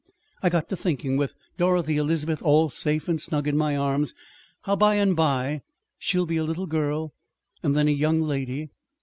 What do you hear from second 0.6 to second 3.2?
to thinking, with Dorothy Elizabeth all safe